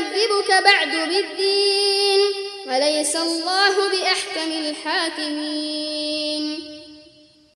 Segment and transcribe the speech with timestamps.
[0.00, 2.20] يكذبك بعد بالدين.
[2.66, 5.59] وليس الله بأحكم الحاكمين.